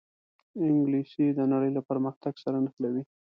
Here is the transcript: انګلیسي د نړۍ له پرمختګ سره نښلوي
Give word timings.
انګلیسي 0.67 1.25
د 1.37 1.39
نړۍ 1.51 1.69
له 1.77 1.81
پرمختګ 1.89 2.33
سره 2.43 2.57
نښلوي 2.65 3.03